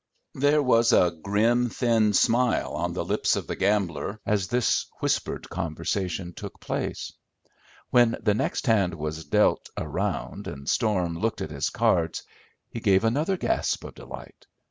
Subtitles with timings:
[0.33, 5.47] There was a grim thin smile on the lips of the gambler as this whispered
[5.47, 7.13] conversation took place.
[7.91, 12.23] When the next hand was dealt around and Storm looked at his cards,
[12.71, 14.47] he gave another gasp of delight.